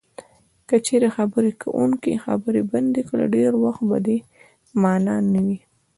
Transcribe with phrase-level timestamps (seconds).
[0.67, 4.17] که چېرې خبرې کوونکی خبرې بندې کړي ډېری وخت په دې
[4.81, 5.59] مانا نه وي.